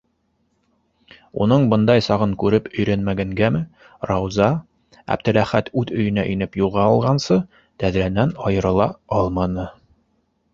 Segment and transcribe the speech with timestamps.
[1.45, 3.61] Уның бындай сағын күреп өйрәнмәгәнгәме,
[4.13, 4.47] Рауза
[5.17, 7.39] Әптеләхәт үҙ өйөнә инеп юғалғансы
[7.85, 8.89] тәҙрәнән айырыла
[9.21, 9.69] алманы...